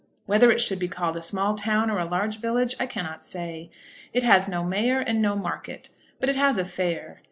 Whether 0.25 0.49
it 0.49 0.59
should 0.59 0.79
be 0.79 0.87
called 0.87 1.15
a 1.15 1.21
small 1.21 1.53
town 1.55 1.91
or 1.91 1.99
a 1.99 2.05
large 2.09 2.39
village 2.39 2.73
I 2.79 2.87
cannot 2.87 3.21
say. 3.21 3.69
It 4.13 4.23
has 4.23 4.49
no 4.49 4.63
mayor, 4.63 4.99
and 4.99 5.21
no 5.21 5.35
market, 5.35 5.89
but 6.19 6.27
it 6.27 6.35
has 6.35 6.57
a 6.57 6.65
fair. 6.65 7.19